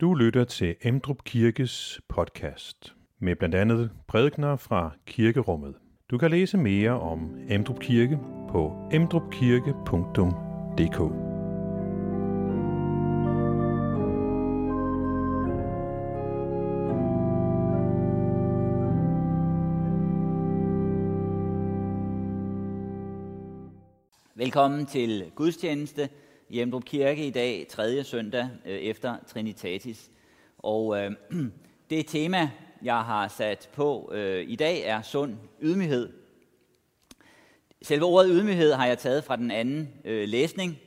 [0.00, 5.74] Du lytter til Emdrup Kirkes podcast med blandt andet prædikner fra kirkerummet.
[6.10, 11.00] Du kan læse mere om Emdrup Kirke på emdrupkirke.dk.
[24.34, 26.08] Velkommen til gudstjeneste
[26.48, 30.10] i Emdrup Kirke i dag, tredje søndag øh, efter Trinitatis.
[30.58, 31.12] Og øh,
[31.90, 32.50] det tema,
[32.82, 36.12] jeg har sat på øh, i dag, er sund ydmyghed.
[37.82, 40.78] Selve ordet ydmyghed har jeg taget fra den anden øh, læsning,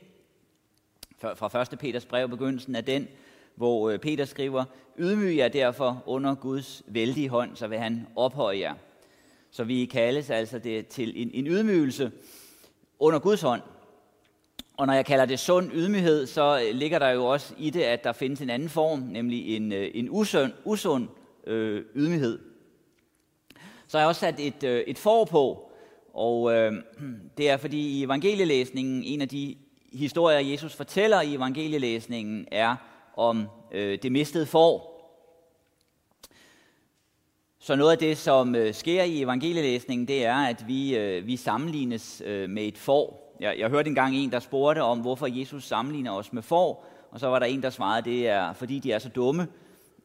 [1.18, 1.78] fra 1.
[1.78, 3.08] Peters brev, begyndelsen af den,
[3.54, 4.64] hvor øh, Peter skriver,
[4.98, 8.74] ydmyg jer derfor under Guds vældige hånd, så vil han ophøje jer.
[9.50, 12.12] Så vi kaldes altså det til en, en ydmygelse
[12.98, 13.62] under Guds hånd.
[14.80, 17.82] Og når jeg kalder det sund ydmyghed, så øh, ligger der jo også i det,
[17.82, 21.08] at der findes en anden form, nemlig en, øh, en usund, usund
[21.46, 22.38] øh, ydmyghed.
[23.86, 25.70] Så har jeg også sat et, øh, et for på,
[26.14, 26.72] og øh,
[27.38, 29.56] det er fordi i evangelielæsningen, en af de
[29.92, 32.76] historier, Jesus fortæller i evangelielæsningen, er
[33.16, 34.90] om øh, det mistede får.
[37.58, 41.36] Så noget af det, som øh, sker i evangelielæsningen, det er, at vi, øh, vi
[41.36, 43.19] sammenlignes øh, med et får.
[43.40, 47.20] Jeg, jeg hørte engang en, der spurgte om, hvorfor Jesus sammenligner os med får, og
[47.20, 49.48] så var der en, der svarede, det er, fordi de er så dumme.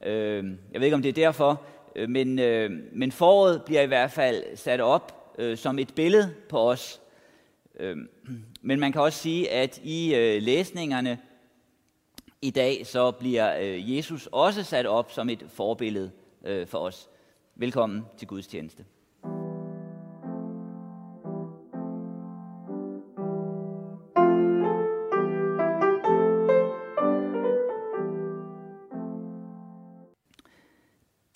[0.03, 1.61] Øh, jeg ved ikke, om det er derfor,
[1.95, 6.33] øh, men, øh, men foråret bliver i hvert fald sat op øh, som et billede
[6.49, 7.01] på os.
[7.79, 7.97] Øh,
[8.61, 11.19] men man kan også sige, at i øh, læsningerne
[12.41, 16.11] i dag, så bliver øh, Jesus også sat op som et forbillede
[16.45, 17.09] øh, for os.
[17.55, 18.85] Velkommen til gudstjeneste.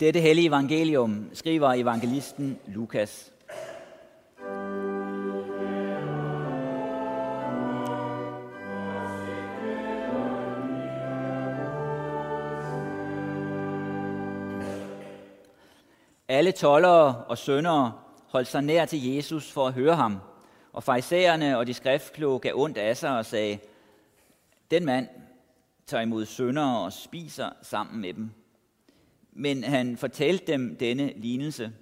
[0.00, 3.32] Dette hellige evangelium skriver evangelisten Lukas.
[16.28, 17.92] Alle tollere og søndere
[18.28, 20.18] holdt sig nær til Jesus for at høre ham,
[20.72, 23.58] og farisæerne og de skriftkloge gav ondt af sig og sagde,
[24.70, 25.08] den mand
[25.86, 28.39] tager imod søndere og spiser sammen med dem
[29.32, 31.72] men han fortalte dem denne lignelse.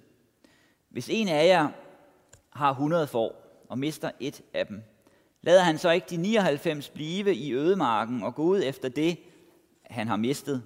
[0.89, 1.69] Hvis en af jer
[2.49, 4.83] har 100 får og mister et af dem,
[5.41, 9.17] lader han så ikke de 99 blive i ødemarken og gå ud efter det,
[9.83, 10.63] han har mistet,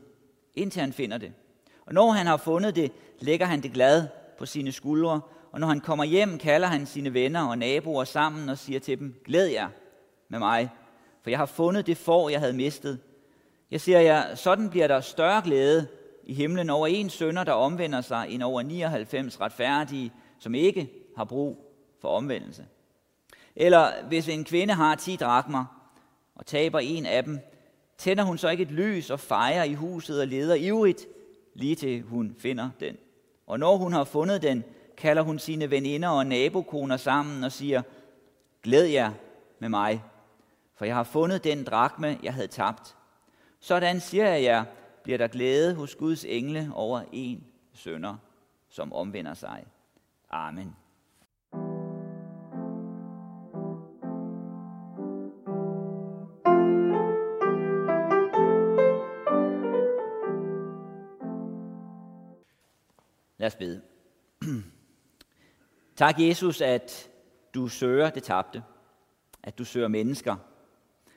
[0.56, 1.34] indtil han finder det.
[1.86, 4.08] Og når han har fundet det, lægger han det glad
[4.38, 5.22] på sine skuldre,
[5.52, 9.00] og når han kommer hjem, kalder han sine venner og naboer sammen og siger til
[9.00, 9.70] dem, glæd jer
[10.30, 10.70] med mig,
[11.22, 13.00] for jeg har fundet det får, jeg havde mistet.
[13.72, 15.88] Jeg siger jer, sådan bliver der større glæde
[16.24, 21.24] i himlen over en sønder, der omvender sig, end over 99 retfærdige, som ikke har
[21.24, 22.66] brug for omvendelse.
[23.56, 25.66] Eller hvis en kvinde har 10 drakmer
[26.36, 27.40] og taber en af dem,
[27.98, 31.06] tænder hun så ikke et lys og fejrer i huset og leder ivrigt,
[31.54, 32.98] lige til hun finder den.
[33.48, 34.64] Og når hun har fundet den,
[34.98, 37.82] kalder hun sine veninder og nabokoner sammen og siger,
[38.64, 39.12] glæd jer
[39.60, 40.04] med mig,
[40.76, 42.96] for jeg har fundet den drakme, jeg havde tabt.
[43.60, 44.64] Sådan siger jeg jer,
[45.04, 47.44] bliver der glæde hos Guds engle over en
[47.74, 48.18] sønder,
[48.70, 49.66] som omvender sig.
[50.30, 50.76] Amen.
[63.38, 63.82] Lad os bede.
[65.96, 67.10] tak Jesus, at
[67.54, 68.64] du søger det tabte,
[69.44, 70.36] at du søger mennesker,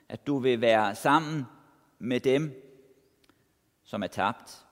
[0.09, 1.45] at du vil være sammen
[1.99, 2.66] med dem,
[3.87, 4.65] som er tabt,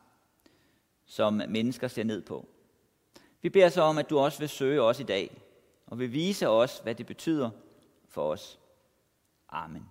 [1.06, 2.48] som mennesker ser ned på.
[3.42, 5.42] Vi beder så om, at du også vil søge os i dag,
[5.86, 7.50] og vil vise os, hvad det betyder
[8.10, 8.60] for os.
[9.50, 9.90] Amen.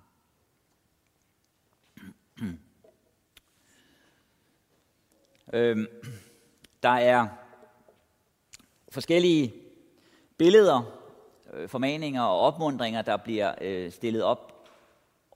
[5.53, 5.87] øhm,
[6.83, 7.29] der er
[8.89, 9.55] forskellige
[10.37, 10.83] billeder,
[11.53, 14.69] øh, formaninger og opmundringer, der bliver øh, stillet op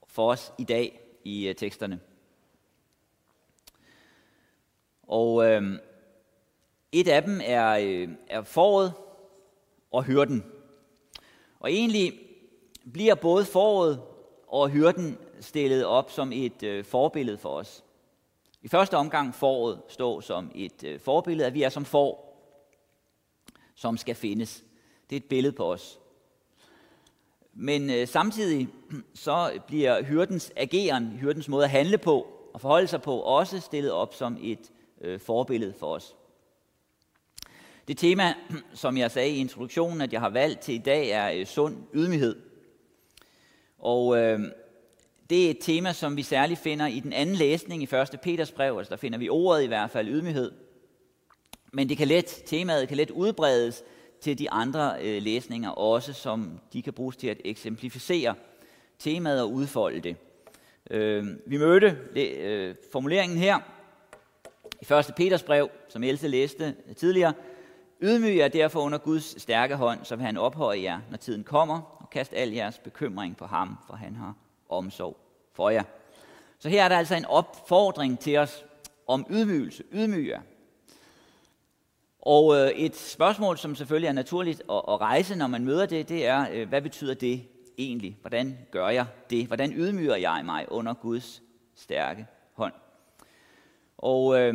[0.07, 1.99] for os i dag i øh, teksterne.
[5.09, 5.79] Og øh,
[6.91, 8.93] et af dem er, øh, er foråret
[9.91, 10.45] og hyrden.
[11.59, 12.19] Og egentlig
[12.93, 14.01] bliver både foråret
[14.47, 17.83] og hyrden stillet op som et øh, forbillede for os.
[18.61, 22.29] I første omgang foråret står som et øh, forbillede, at vi er som får,
[23.75, 24.63] som skal findes.
[25.09, 25.99] Det er et billede på os.
[27.53, 28.67] Men øh, samtidig
[29.13, 33.91] så bliver hyrdens ageren, hyrdens måde at handle på, og forholde sig på, også stillet
[33.91, 34.71] op som et
[35.01, 36.15] øh, forbillede for os.
[37.87, 38.33] Det tema,
[38.73, 41.77] som jeg sagde i introduktionen, at jeg har valgt til i dag, er øh, sund
[41.93, 42.35] ydmyghed.
[43.79, 44.39] Og øh,
[45.29, 48.19] det er et tema, som vi særligt finder i den anden læsning i 1.
[48.21, 50.51] Peters brev, altså der finder vi ordet i hvert fald, ydmyghed.
[51.73, 53.83] Men det kan let, temaet kan let udbredes
[54.21, 58.35] til de andre øh, læsninger også, som de kan bruges til at eksemplificere
[58.99, 60.15] temaet og udfolde det.
[60.91, 63.59] Øh, vi mødte øh, formuleringen her
[64.81, 65.13] i 1.
[65.15, 67.33] Peters brev, som Else læste tidligere.
[68.01, 71.81] Ydmyg jer derfor under Guds stærke hånd, så vil han ophøje jer, når tiden kommer,
[72.01, 74.35] og kast al jeres bekymring på ham, for han har
[74.69, 75.17] omsorg
[75.53, 75.83] for jer.
[76.59, 78.65] Så her er der altså en opfordring til os
[79.07, 79.83] om ydmygelse.
[79.93, 80.41] Ydmyg jer.
[82.21, 86.25] Og øh, et spørgsmål, som selvfølgelig er naturligt at, rejse, når man møder det, det
[86.25, 87.47] er, øh, hvad betyder det
[87.77, 88.17] egentlig?
[88.21, 89.47] Hvordan gør jeg det?
[89.47, 91.41] Hvordan ydmyger jeg mig under Guds
[91.75, 92.73] stærke hånd?
[94.01, 94.53] Og øh,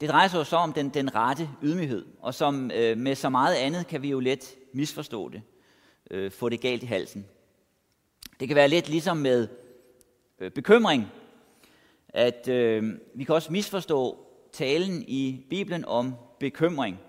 [0.00, 3.28] det drejer sig jo så om den, den rette ydmyghed, og som øh, med så
[3.28, 5.42] meget andet kan vi jo let misforstå det,
[6.10, 7.26] øh, få det galt i halsen.
[8.40, 9.48] Det kan være lidt ligesom med
[10.38, 11.06] øh, bekymring,
[12.08, 14.18] at øh, vi kan også misforstå
[14.52, 17.00] talen i Bibelen om bekymring.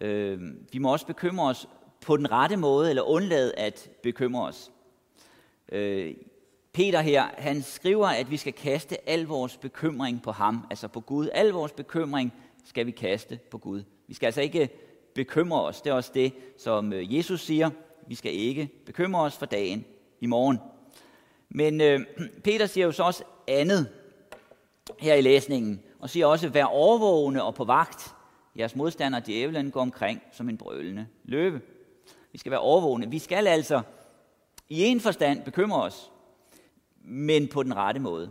[0.00, 0.40] Øh,
[0.72, 1.68] vi må også bekymre os
[2.00, 4.72] på den rette måde, eller undlade at bekymre os.
[5.72, 6.14] Øh,
[6.76, 11.00] Peter her, han skriver, at vi skal kaste al vores bekymring på ham, altså på
[11.00, 11.28] Gud.
[11.32, 12.32] Al vores bekymring
[12.64, 13.82] skal vi kaste på Gud.
[14.06, 14.68] Vi skal altså ikke
[15.14, 15.82] bekymre os.
[15.82, 17.70] Det er også det, som øh, Jesus siger.
[18.06, 19.84] Vi skal ikke bekymre os for dagen
[20.20, 20.58] i morgen.
[21.48, 22.00] Men øh,
[22.44, 23.88] Peter siger jo så også andet
[24.98, 28.14] her i læsningen, og siger også, vær overvågende og på vagt.
[28.58, 31.60] Jeres modstander, djævlen, går omkring som en brølende løve.
[32.32, 33.10] Vi skal være overvågne.
[33.10, 33.80] Vi skal altså
[34.68, 36.10] i en forstand bekymre os,
[37.06, 38.30] men på den rette måde.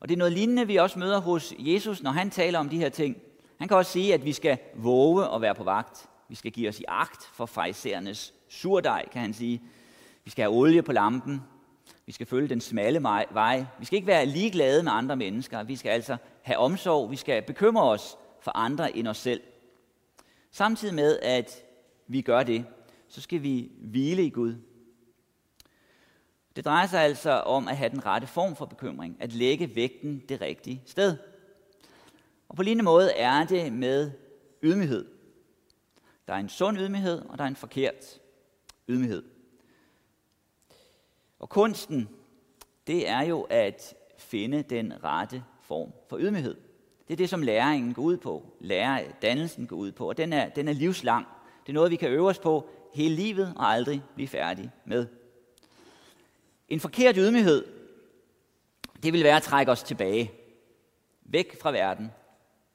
[0.00, 2.78] Og det er noget lignende, vi også møder hos Jesus, når han taler om de
[2.78, 3.16] her ting.
[3.58, 6.08] Han kan også sige, at vi skal våge og være på vagt.
[6.28, 9.62] Vi skal give os i agt for fejserernes surdej, kan han sige.
[10.24, 11.42] Vi skal have olie på lampen.
[12.06, 13.64] Vi skal følge den smalle vej.
[13.78, 15.62] Vi skal ikke være ligeglade med andre mennesker.
[15.62, 17.10] Vi skal altså have omsorg.
[17.10, 19.40] Vi skal bekymre os for andre end os selv.
[20.50, 21.64] Samtidig med, at
[22.06, 22.64] vi gør det,
[23.08, 24.54] så skal vi hvile i Gud.
[26.58, 30.22] Det drejer sig altså om at have den rette form for bekymring, at lægge vægten
[30.28, 31.16] det rigtige sted.
[32.48, 34.10] Og på lignende måde er det med
[34.62, 35.06] ydmyghed.
[36.28, 38.20] Der er en sund ydmyghed, og der er en forkert
[38.88, 39.22] ydmyghed.
[41.38, 42.08] Og kunsten,
[42.86, 46.56] det er jo at finde den rette form for ydmyghed.
[47.08, 48.52] Det er det, som læringen går ud på.
[48.60, 51.26] Lærerdannelsen går ud på, og den er, den er livslang.
[51.66, 55.06] Det er noget, vi kan øve os på hele livet og aldrig blive færdige med.
[56.68, 57.64] En forkert ydmyghed,
[59.02, 60.32] det vil være at trække os tilbage.
[61.22, 62.10] Væk fra verden,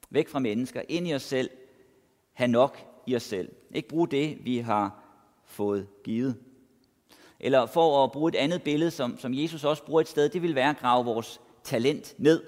[0.10, 1.50] væk fra mennesker, ind i os selv,
[2.34, 3.51] Ha' nok i os selv.
[3.72, 5.04] Ikke bruge det, vi har
[5.45, 6.36] fået givet.
[7.40, 10.42] Eller for at bruge et andet billede, som, som Jesus også bruger et sted, det
[10.42, 12.44] vil være at grave vores talent ned.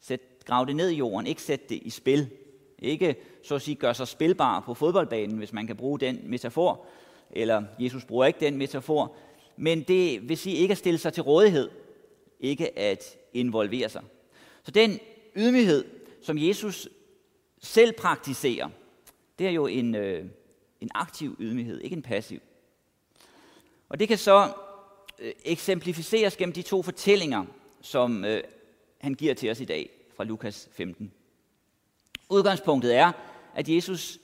[0.00, 2.30] Sæt, grav det ned i jorden, ikke sæt det i spil.
[2.78, 6.86] Ikke så at sige gør sig spilbar på fodboldbanen, hvis man kan bruge den metafor.
[7.30, 9.16] Eller Jesus bruger ikke den metafor.
[9.56, 11.70] Men det vil sige ikke at stille sig til rådighed.
[12.40, 14.02] Ikke at involvere sig.
[14.62, 14.98] Så den
[15.36, 15.84] ydmyghed,
[16.22, 16.88] som Jesus
[17.62, 18.68] selv praktiserer,
[19.38, 20.24] det er jo en, øh,
[20.80, 22.40] en aktiv ydmyghed, ikke en passiv.
[23.88, 24.52] Og det kan så
[25.18, 27.44] øh, eksemplificeres gennem de to fortællinger,
[27.80, 28.42] som øh,
[28.98, 31.12] han giver til os i dag fra Lukas 15.
[32.28, 33.12] Udgangspunktet er,
[33.54, 34.18] at Jesus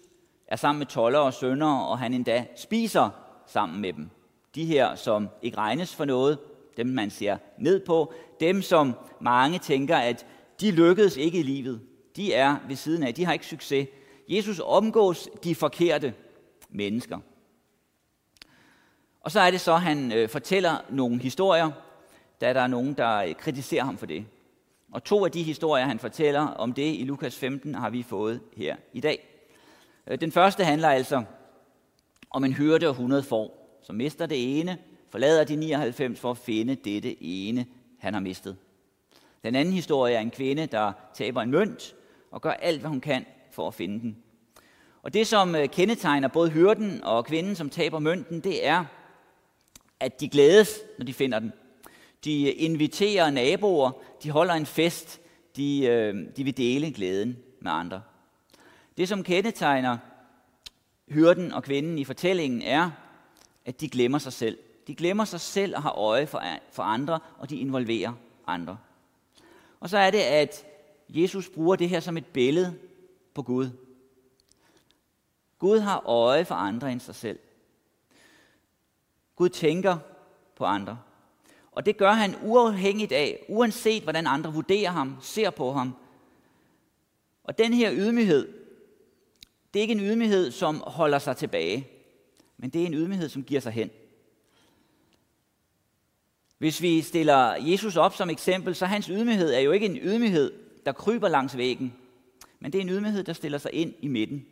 [0.46, 3.10] er sammen med toller og sønder, og han endda spiser
[3.46, 4.10] sammen med dem.
[4.54, 6.38] De her, som ikke regnes for noget,
[6.76, 10.26] dem man ser ned på, dem som mange tænker, at
[10.60, 11.80] de lykkedes ikke i livet.
[12.16, 13.88] De er ved siden af, de har ikke succes.
[14.28, 16.14] Jesus omgås de forkerte
[16.70, 17.18] mennesker.
[19.20, 21.70] Og så er det så, at han øh, fortæller nogle historier,
[22.40, 24.24] da der er nogen, der øh, kritiserer ham for det.
[24.92, 28.40] Og to af de historier, han fortæller om det i Lukas 15, har vi fået
[28.56, 29.28] her i dag.
[30.06, 31.24] Øh, den første handler altså
[32.30, 34.78] om en hyrde og 100 får, som mister det ene,
[35.10, 37.66] forlader de 99 for at finde dette ene,
[37.98, 38.56] han har mistet.
[39.44, 41.94] Den anden historie er en kvinde, der taber en mønt
[42.30, 44.16] og gør alt, hvad hun kan for at finde den.
[45.02, 48.84] Og det, som øh, kendetegner både hyrden og kvinden, som taber mønten, det er,
[50.00, 51.52] at de glædes, når de finder den.
[52.24, 53.90] De øh, inviterer naboer,
[54.22, 55.20] de holder en fest,
[55.56, 58.02] de, øh, de vil dele glæden med andre.
[58.96, 59.98] Det, som kendetegner
[61.08, 62.90] hyrden og kvinden i fortællingen, er,
[63.64, 64.58] at de glemmer sig selv.
[64.86, 68.12] De glemmer sig selv og har øje for, for andre, og de involverer
[68.46, 68.78] andre.
[69.80, 70.66] Og så er det, at
[71.08, 72.78] Jesus bruger det her som et billede
[73.34, 73.70] på Gud.
[75.58, 77.38] Gud har øje for andre end sig selv.
[79.36, 79.98] Gud tænker
[80.56, 80.98] på andre.
[81.72, 85.94] Og det gør han uafhængigt af, uanset hvordan andre vurderer ham, ser på ham.
[87.44, 88.52] Og den her ydmyghed,
[89.74, 91.88] det er ikke en ydmyghed, som holder sig tilbage,
[92.62, 93.90] men det er en ydmyghed, som giver sig hen.
[96.58, 100.52] Hvis vi stiller Jesus op som eksempel, så hans ydmyghed er jo ikke en ydmyghed,
[100.86, 101.94] der kryber langs væggen,
[102.60, 104.46] men det er en ydmyghed, der stiller sig ind i midten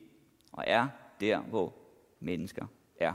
[0.52, 0.88] og er
[1.20, 1.74] der, hvor
[2.20, 2.66] mennesker
[3.00, 3.12] er.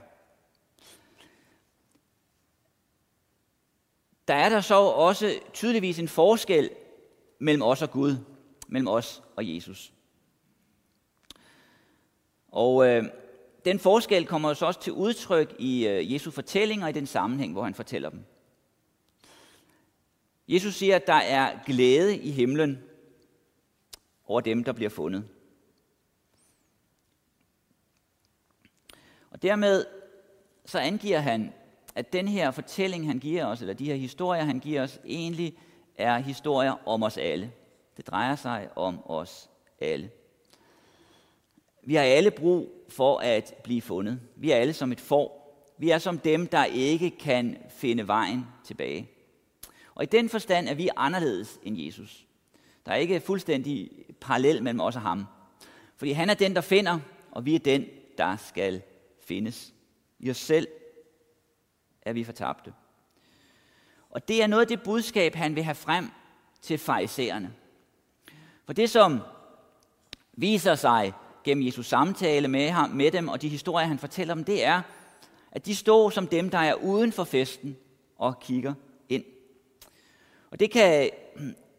[4.28, 6.70] Der er der så også tydeligvis en forskel
[7.40, 8.18] mellem os og Gud,
[8.68, 9.94] mellem os og Jesus.
[12.48, 13.04] Og øh,
[13.66, 17.64] den forskel kommer så også til udtryk i øh, Jesu fortællinger i den sammenhæng, hvor
[17.64, 18.26] han fortæller dem.
[20.48, 22.84] Jesus siger, at der er glæde i himlen
[24.28, 25.28] over dem, der bliver fundet.
[29.32, 29.86] Og dermed
[30.66, 31.54] så angiver han,
[31.96, 35.58] at den her fortælling, han giver os, eller de her historier, han giver os, egentlig
[35.98, 37.52] er historier om os alle.
[37.98, 40.12] Det drejer sig om os alle.
[41.86, 44.20] Vi har alle brug for at blive fundet.
[44.36, 45.46] Vi er alle som et får.
[45.78, 49.10] Vi er som dem, der ikke kan finde vejen tilbage.
[49.96, 52.26] Og i den forstand er vi anderledes end Jesus.
[52.86, 55.26] Der er ikke fuldstændig parallel mellem os og ham.
[55.98, 57.00] Fordi han er den, der finder,
[57.32, 57.86] og vi er den,
[58.18, 58.82] der skal
[59.22, 59.74] findes.
[60.20, 60.68] I os selv
[62.02, 62.74] er vi fortabte.
[64.10, 66.10] Og det er noget af det budskab, han vil have frem
[66.62, 67.54] til farisæerne.
[68.66, 69.20] For det, som
[70.34, 71.14] viser sig
[71.46, 74.82] gennem Jesus samtale med, ham, med dem, og de historier, han fortæller dem, det er,
[75.52, 77.78] at de står som dem, der er uden for festen
[78.18, 78.74] og kigger
[79.10, 79.24] ind.
[80.52, 81.10] Og det kan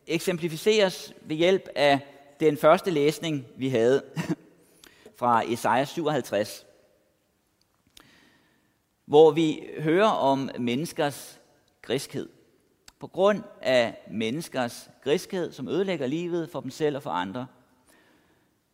[0.06, 2.00] eksemplificeres ved hjælp af
[2.40, 4.02] den første læsning, vi havde
[5.18, 6.66] fra Esajas 57,
[9.04, 11.40] hvor vi hører om menneskers
[11.82, 12.28] griskhed.
[12.98, 17.46] På grund af menneskers griskhed, som ødelægger livet for dem selv og for andre,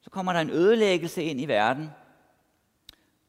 [0.03, 1.91] så kommer der en ødelæggelse ind i verden,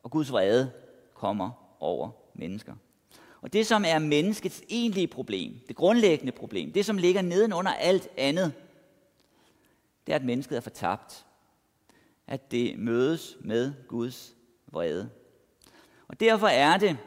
[0.04, 0.72] og Guds vrede
[1.14, 2.74] kommer over mennesker.
[3.42, 8.08] Og det, som er menneskets egentlige problem, det grundlæggende problem, det, som ligger nedenunder alt
[8.18, 8.54] andet,
[10.08, 11.26] det er, at mennesket er fortabt.
[12.28, 14.34] At det mødes med Guds
[14.72, 15.10] vrede.
[16.08, 16.98] Og derfor er det,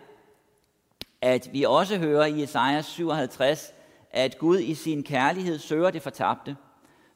[1.21, 3.73] at vi også hører i Esajas 57,
[4.11, 6.57] at Gud i sin kærlighed søger det fortabte,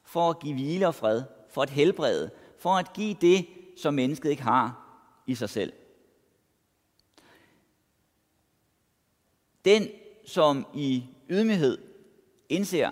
[0.03, 2.31] for at give hvile og fred, for at helbrede,
[2.61, 4.87] for at give det, som mennesket ikke har
[5.27, 5.73] i sig selv.
[9.65, 9.89] Den,
[10.27, 11.79] som i ydmyghed
[12.49, 12.91] indser,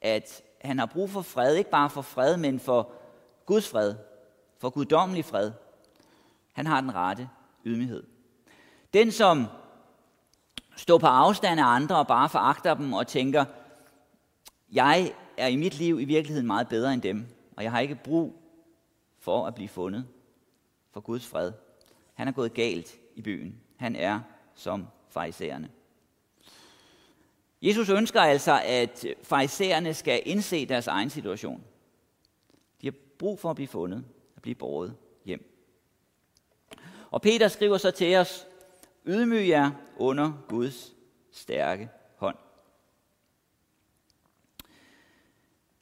[0.00, 2.92] at han har brug for fred, ikke bare for fred, men for
[3.46, 3.94] Guds fred,
[4.58, 5.52] for guddommelig fred,
[6.52, 7.28] han har den rette
[7.64, 8.02] ydmyghed.
[8.94, 9.46] Den, som
[10.76, 13.44] står på afstand af andre og bare foragter dem og tænker,
[14.72, 17.26] jeg er i mit liv i virkeligheden meget bedre end dem,
[17.56, 18.39] og jeg har ikke brug
[19.20, 20.06] for at blive fundet
[20.90, 21.52] for Guds fred.
[22.14, 23.60] Han er gået galt i byen.
[23.76, 24.20] Han er
[24.54, 25.70] som farisæerne.
[27.62, 31.64] Jesus ønsker altså, at farisæerne skal indse deres egen situation.
[32.80, 34.04] De har brug for at blive fundet
[34.36, 35.56] at blive båret hjem.
[37.10, 38.46] Og Peter skriver så til os,
[39.06, 40.94] ydmyg jer under Guds
[41.32, 42.36] stærke hånd.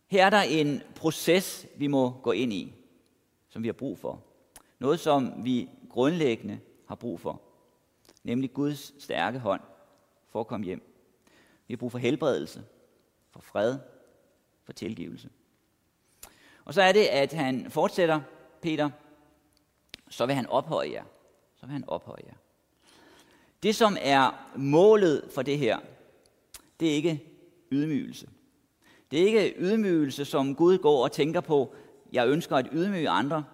[0.07, 2.78] Her er der en proces, vi må gå ind i,
[3.49, 4.23] som vi har brug for.
[4.79, 7.43] Noget, som vi grundlæggende har brug for
[8.29, 9.61] nemlig Guds stærke hånd
[10.29, 10.83] for at komme hjem.
[11.67, 12.65] Vi har brug for helbredelse,
[13.31, 13.79] for fred,
[14.65, 15.31] for tilgivelse.
[16.65, 18.21] Og så er det, at han fortsætter,
[18.63, 18.91] Peter,
[20.11, 21.05] så vil han ophøje jer.
[21.57, 22.35] Så vil han ophøje jer.
[23.63, 25.79] Det, som er målet for det her,
[26.81, 27.25] det er ikke
[27.73, 28.29] ydmygelse.
[29.11, 31.75] Det er ikke ydmygelse, som Gud går og tænker på,
[32.13, 33.45] jeg ønsker at ydmyge andre,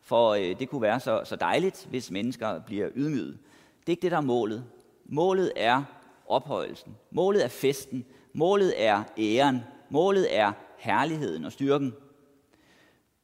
[0.00, 3.38] for øh, det kunne være så, så dejligt, hvis mennesker bliver ydmyget.
[3.80, 4.64] Det er ikke det, der er målet.
[5.04, 5.84] Målet er
[6.26, 6.96] ophøjelsen.
[7.10, 8.04] Målet er festen.
[8.32, 9.60] Målet er æren.
[9.90, 11.94] Målet er herligheden og styrken.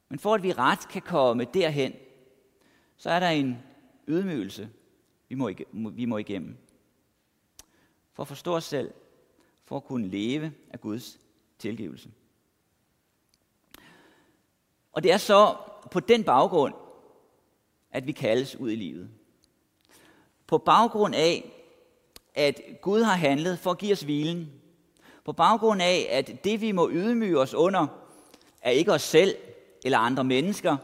[0.09, 1.93] Men for at vi ret kan komme derhen,
[2.97, 3.57] så er der en
[4.07, 4.69] ydmygelse,
[5.29, 6.57] vi må, vi må igennem.
[8.13, 8.93] For at forstå os selv,
[9.65, 11.19] for at kunne leve af Guds
[11.59, 12.09] tilgivelse.
[14.91, 15.55] Og det er så
[15.91, 16.73] på den baggrund,
[17.91, 19.09] at vi kaldes ud i livet
[20.49, 21.51] på baggrund af,
[22.35, 24.51] at Gud har handlet for at give os hvilen,
[25.23, 27.87] På baggrund af, at det vi må ydmyge os under,
[28.61, 29.35] er ikke os selv
[29.85, 30.77] eller andre mennesker,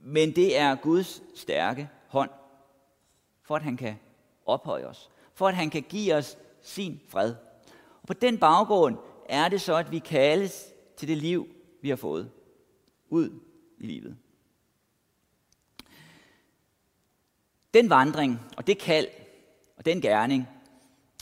[0.00, 2.30] men det er Guds stærke hånd,
[3.42, 3.98] for at han kan
[4.46, 7.34] ophøje os, for at han kan give os sin fred.
[8.02, 8.96] Og på den baggrund
[9.28, 11.48] er det så, at vi kaldes til det liv,
[11.82, 12.30] vi har fået.
[13.08, 13.40] Ud
[13.78, 14.16] i livet.
[17.74, 19.08] Den vandring og det kald
[19.76, 20.48] og den gerning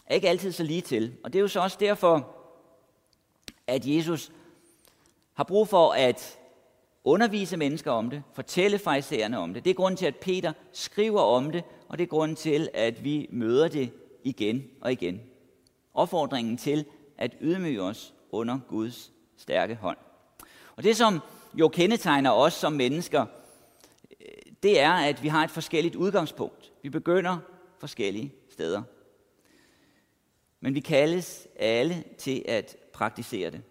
[0.06, 1.16] er ikke altid så lige til.
[1.24, 2.36] Og det er jo så også derfor,
[3.66, 4.32] at Jesus
[5.32, 6.38] har brug for at
[7.04, 9.64] undervise mennesker om det, fortælle farisæerne om det.
[9.64, 13.04] Det er grunden til, at Peter skriver om det, og det er grunden til, at
[13.04, 13.92] vi møder det
[14.24, 15.20] igen og igen.
[15.94, 16.84] Opfordringen til
[17.18, 19.98] at ydmyge os under Guds stærke hånd.
[20.76, 21.20] Og det, som
[21.54, 23.26] jo kendetegner os som mennesker,
[24.20, 26.72] øh, det er, at vi har et forskelligt udgangspunkt.
[26.82, 27.38] Vi begynder
[27.78, 28.82] forskellige steder.
[30.60, 33.62] Men vi kaldes alle til at praktisere det.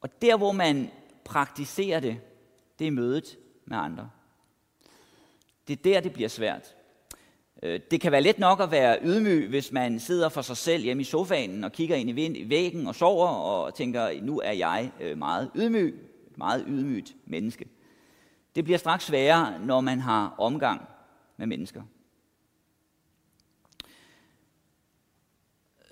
[0.00, 0.90] Og der, hvor man
[1.24, 2.20] praktiserer det,
[2.78, 4.10] det er mødet med andre.
[5.68, 6.73] Det er der, det bliver svært.
[7.64, 10.82] Øh, det kan være let nok at være ydmyg, hvis man sidder for sig selv
[10.82, 14.92] hjemme i sofaen og kigger ind i væggen og sover og tænker, nu er jeg
[15.00, 15.94] øh, meget ydmyg,
[16.30, 17.68] et meget ydmygt menneske.
[18.54, 20.88] Det bliver straks sværere, når man har omgang
[21.36, 21.82] med mennesker.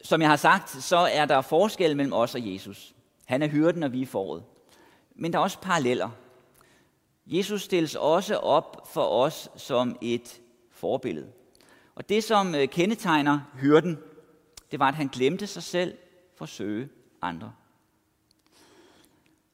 [0.05, 2.95] Som jeg har sagt, så er der forskel mellem os og Jesus.
[3.25, 4.45] Han er hyrden, og vi er foråret.
[5.14, 6.11] Men der er også paralleller.
[7.26, 11.33] Jesus stilles også op for os som et forbillede.
[11.95, 13.99] Og det, som øh, kendetegner hyrden,
[14.71, 15.99] det var, at han glemte sig selv
[16.35, 16.89] for at søge
[17.23, 17.53] andre.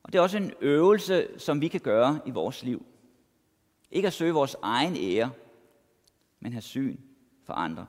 [0.03, 2.87] Og det er også en øvelse, som vi kan gøre i vores liv.
[3.91, 5.31] Ikke at søge vores egen ære,
[6.41, 6.97] men have syn
[7.45, 7.87] for andre.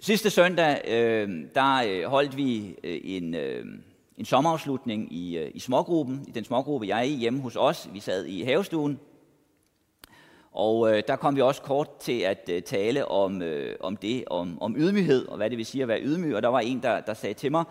[0.00, 3.66] Sidste søndag, øh, der øh, holdt vi øh, en, øh,
[4.16, 7.88] en sommerafslutning i, i smågruppen, i den smågruppe, jeg er i hjemme hos os.
[7.92, 9.00] Vi sad i havestuen,
[10.56, 14.24] og øh, der kom vi også kort til at øh, tale om, øh, om det,
[14.26, 16.34] om, om ydmyghed, og hvad det vil sige at være ydmyg.
[16.34, 17.64] Og der var en, der, der sagde til mig,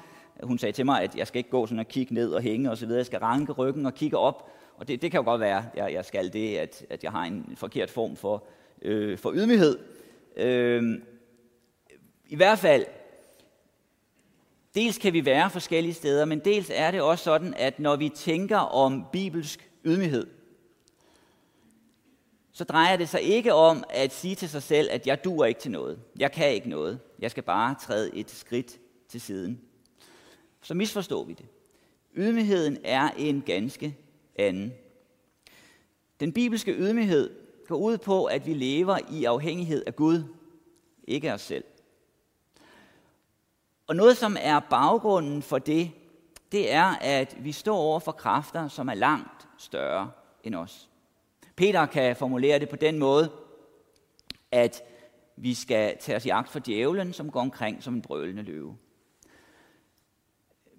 [0.44, 2.72] hun sagde til mig, at jeg skal ikke gå sådan og kigge ned og hænge
[2.72, 4.52] osv., jeg skal ranke ryggen og kigge op.
[4.78, 7.12] Og det, det kan jo godt være, at jeg, jeg skal det, at, at jeg
[7.12, 8.44] har en forkert form for,
[8.82, 9.80] øh, for ydmyghed.
[10.38, 10.84] Øh,
[12.28, 12.86] I hvert fald,
[14.76, 18.10] dels kan vi være forskellige steder, men dels er det også sådan, at når vi
[18.10, 20.28] tænker om bibelsk ydmyghed,
[22.56, 25.60] så drejer det sig ikke om at sige til sig selv, at jeg duer ikke
[25.60, 26.00] til noget.
[26.20, 27.00] Jeg kan ikke noget.
[27.20, 29.62] Jeg skal bare træde et skridt til siden.
[30.62, 31.46] Så misforstår vi det.
[32.16, 33.98] Ydmygheden er en ganske
[34.36, 34.74] anden.
[36.20, 37.36] Den bibelske ydmyghed
[37.68, 40.24] går ud på, at vi lever i afhængighed af Gud,
[41.08, 41.64] ikke af os selv.
[43.88, 45.92] Og noget, som er baggrunden for det,
[46.52, 50.12] det er, at vi står over for kræfter, som er langt større
[50.44, 50.90] end os.
[51.56, 53.32] Peter kan formulere det på den måde,
[54.52, 54.84] at
[55.36, 58.78] vi skal tage os i agt for djævlen, som går omkring som en brølende løve.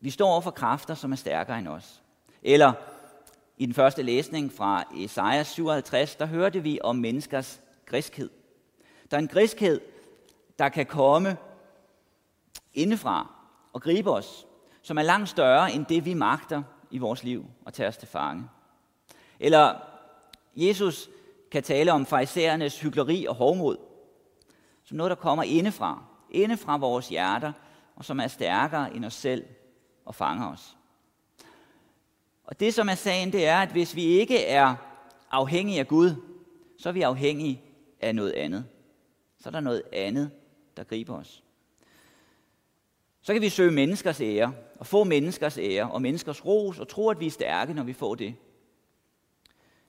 [0.01, 2.03] Vi står over for kræfter, som er stærkere end os.
[2.43, 2.73] Eller
[3.59, 8.31] i den første læsning fra Esajas 57, der hørte vi om menneskers griskhed.
[9.11, 9.81] Der er en griskhed,
[10.59, 11.37] der kan komme
[12.75, 13.35] indefra
[13.73, 14.47] og gribe os,
[14.83, 18.09] som er langt større end det, vi magter i vores liv og tage os til
[18.09, 18.49] fange.
[19.41, 19.75] Eller
[20.57, 21.11] Jesus
[21.51, 23.77] kan tale om farisæernes hyggeleri og hovmod,
[24.85, 27.53] som noget, der kommer indefra, indefra vores hjerter,
[27.97, 29.45] og som er stærkere end os selv
[30.05, 30.77] og fanger os.
[32.45, 34.75] Og det, som er sagen, det er, at hvis vi ikke er
[35.31, 36.11] afhængige af Gud,
[36.79, 37.63] så er vi afhængige
[38.01, 38.65] af noget andet.
[39.39, 40.31] Så er der noget andet,
[40.77, 41.43] der griber os.
[43.23, 47.09] Så kan vi søge menneskers ære, og få menneskers ære, og menneskers ros, og tro,
[47.09, 48.35] at vi er stærke, når vi får det.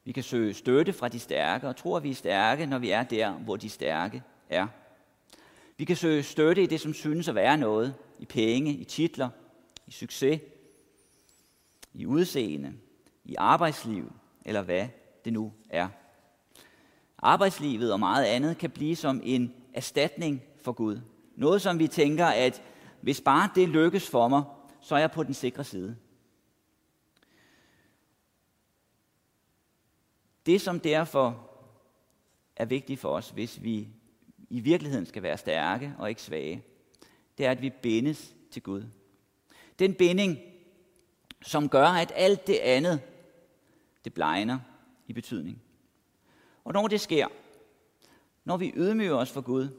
[0.08, 2.90] Vi kan søge støtte fra de stærke, og tro, at vi er stærke, når vi
[2.90, 4.68] er der, hvor de stærke er.
[5.78, 9.30] Vi kan søge støtte i det, som synes at være noget, i penge, i titler,
[9.88, 10.42] i succes,
[11.94, 12.74] i udseende,
[13.26, 14.14] i arbejdsliv,
[14.46, 14.88] eller hvad
[15.26, 15.88] det nu er.
[17.18, 21.00] Arbejdslivet og meget andet kan blive som en erstatning for Gud.
[21.36, 22.62] Noget, som vi tænker, at
[23.02, 24.44] hvis bare det lykkes for mig,
[24.82, 25.96] så er jeg på den sikre side.
[30.48, 31.50] Det, som derfor
[32.56, 33.88] er vigtigt for os, hvis vi
[34.50, 36.64] i virkeligheden skal være stærke og ikke svage,
[37.38, 38.84] det er, at vi bindes til Gud.
[39.80, 40.38] Den binding,
[41.42, 43.02] som gør, at alt det andet,
[44.06, 44.60] det blegner
[45.08, 45.62] i betydning.
[46.64, 47.28] Og når det sker,
[48.46, 49.70] når vi ydmyger os for Gud,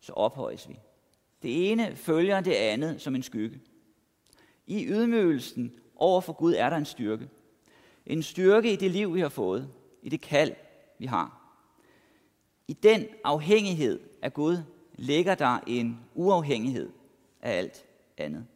[0.00, 0.78] så ophøjes vi.
[1.42, 3.60] Det ene følger det andet som en skygge.
[4.66, 7.28] I ydmygelsen over for Gud er der en styrke.
[8.06, 9.68] En styrke i det liv, vi har fået,
[10.02, 10.54] i det kald,
[10.98, 11.40] vi har.
[12.68, 14.58] I den afhængighed af Gud
[14.94, 16.90] ligger der en uafhængighed
[17.42, 17.84] af alt
[18.16, 18.46] andet.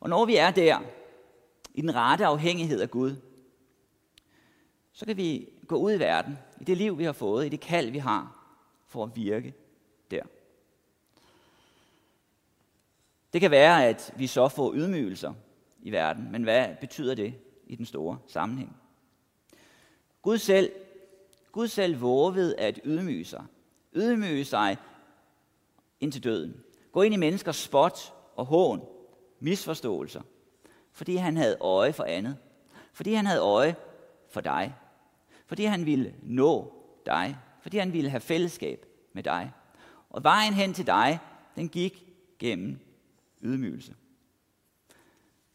[0.00, 0.80] Og når vi er der,
[1.74, 3.16] i den rette afhængighed af Gud,
[4.92, 7.60] så kan vi gå ud i verden, i det liv, vi har fået, i det
[7.60, 8.50] kald, vi har,
[8.86, 9.54] for at virke
[10.10, 10.22] der.
[13.32, 15.34] Det kan være, at vi så får ydmygelser
[15.82, 17.34] i verden, men hvad betyder det
[17.66, 18.76] i den store sammenhæng?
[20.22, 20.72] Gud selv,
[21.52, 23.44] Gud selv vågede at ydmyge sig.
[23.94, 24.76] Ydmyge sig
[26.00, 26.64] indtil døden.
[26.92, 28.82] Gå ind i menneskers spot og hån,
[29.40, 30.22] misforståelser,
[30.92, 32.36] fordi han havde øje for andet.
[32.92, 33.76] Fordi han havde øje
[34.28, 34.74] for dig.
[35.46, 36.72] Fordi han ville nå
[37.06, 37.36] dig.
[37.60, 39.52] Fordi han ville have fællesskab med dig.
[40.10, 41.18] Og vejen hen til dig,
[41.56, 42.06] den gik
[42.38, 42.78] gennem
[43.42, 43.94] ydmygelse.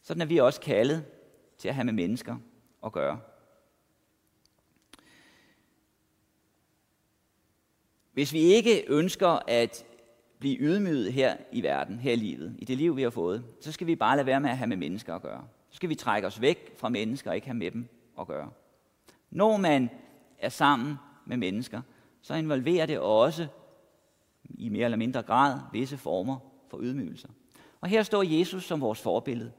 [0.02, 1.06] Sådan er vi også kaldet
[1.62, 2.38] til at have med mennesker
[2.86, 3.19] at gøre.
[8.13, 9.86] Hvis vi ikke ønsker at
[10.39, 13.71] blive ydmyget her i verden, her i livet, i det liv, vi har fået, så
[13.71, 15.47] skal vi bare lade være med at have med mennesker at gøre.
[15.69, 17.88] Så skal vi trække os væk fra mennesker og ikke have med dem
[18.19, 18.52] at gøre.
[19.30, 19.89] Når man
[20.39, 20.95] er sammen
[21.26, 21.82] med mennesker,
[22.21, 23.47] så involverer det også
[24.50, 26.38] i mere eller mindre grad visse former
[26.69, 27.30] for ydmygelser.
[27.82, 29.52] Og her står Jesus som vores forbillede.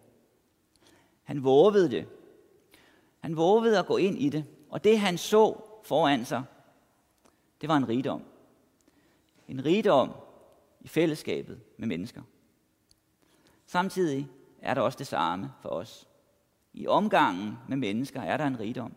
[1.23, 2.07] Han vågede det.
[3.21, 4.45] Han vågede at gå ind i det.
[4.71, 6.43] Og det han så foran sig,
[7.61, 8.23] det var en rigdom.
[9.49, 10.11] En rigdom
[10.81, 12.23] i fællesskabet med mennesker.
[13.67, 16.09] Samtidig er der også det samme for os.
[16.73, 18.93] I omgangen med mennesker er der en rigdom.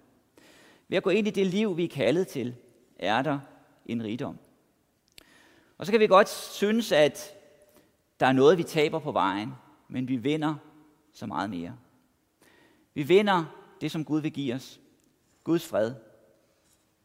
[0.87, 2.55] Ved at gå ind i det liv, vi er kaldet til,
[2.99, 3.39] er der
[3.85, 4.37] en rigdom.
[5.77, 7.33] Og så kan vi godt synes, at
[8.19, 9.53] der er noget, vi taber på vejen,
[9.87, 10.55] men vi vinder
[11.13, 11.77] så meget mere.
[12.95, 13.45] Vi vinder
[13.81, 14.81] det, som Gud vil give os.
[15.43, 15.95] Guds fred,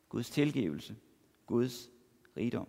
[0.08, 0.96] Guds tilgivelse,
[1.46, 1.90] Guds
[2.36, 2.68] rigdom.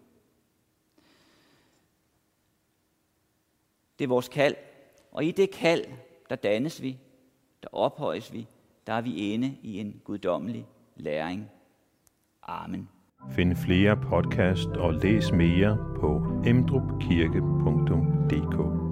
[4.00, 4.56] Det er vores kald,
[5.12, 5.86] og i det kald,
[6.30, 6.98] der dannes vi,
[7.64, 8.48] der ophøjes vi,
[8.88, 11.50] der er vi inde i en guddommelig læring.
[12.44, 12.90] Amen.
[13.30, 18.91] Find flere podcast og læs mere på emdrupkirke.dk